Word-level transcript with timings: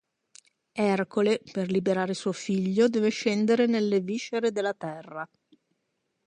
Ercole 0.93 1.41
per 1.51 1.69
liberare 1.69 2.15
suo 2.15 2.31
figlio 2.31 2.87
deve 2.87 3.09
scendere 3.09 3.67
nelle 3.67 3.99
viscere 3.99 4.51
della 4.51 4.73
terra. 4.73 5.29